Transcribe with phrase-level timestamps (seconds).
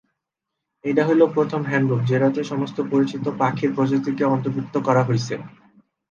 [0.85, 5.35] এটা হল প্রথম হ্যান্ডবুক, যেটাতে সমস্ত পরিচিত পাখির প্রজাতিকে অন্তর্ভুক্ত করা হয়েছে।